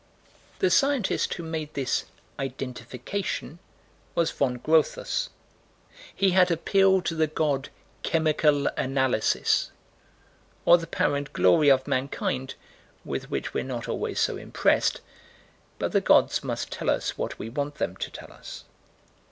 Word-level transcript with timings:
The 0.57 0.71
scientist 0.71 1.35
who 1.35 1.43
made 1.43 1.75
this 1.75 2.05
"identification" 2.39 3.59
was 4.15 4.31
Von 4.31 4.57
Grotthus. 4.57 5.29
He 6.15 6.31
had 6.31 6.49
appealed 6.49 7.05
to 7.05 7.13
the 7.15 7.27
god 7.27 7.69
Chemical 8.01 8.65
Analysis. 8.77 9.69
Or 10.65 10.79
the 10.79 10.87
power 10.87 11.15
and 11.17 11.31
glory 11.33 11.69
of 11.69 11.87
mankind 11.87 12.55
with 13.05 13.29
which 13.29 13.53
we're 13.53 13.63
not 13.63 13.87
always 13.87 14.19
so 14.19 14.37
impressed 14.37 15.01
but 15.77 15.91
the 15.91 16.01
gods 16.01 16.43
must 16.43 16.71
tell 16.71 16.89
us 16.89 17.15
what 17.15 17.37
we 17.37 17.47
want 17.49 17.75
them 17.75 17.95
to 17.97 18.09
tell 18.09 18.33
us. 18.33 18.63